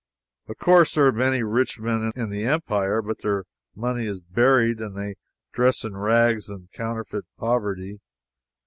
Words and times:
Of 0.47 0.57
course, 0.57 0.95
there 0.95 1.05
are 1.05 1.11
many 1.11 1.43
rich 1.43 1.79
men 1.79 2.11
in 2.15 2.31
the 2.31 2.43
empire, 2.43 3.03
but 3.03 3.19
their 3.19 3.43
money 3.75 4.07
is 4.07 4.19
buried, 4.19 4.79
and 4.79 4.97
they 4.97 5.17
dress 5.53 5.83
in 5.83 5.95
rags 5.95 6.49
and 6.49 6.71
counterfeit 6.71 7.25
poverty. 7.37 7.99